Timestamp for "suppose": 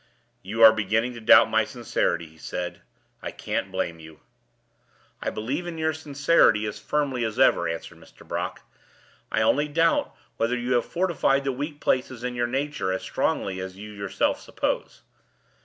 14.41-15.03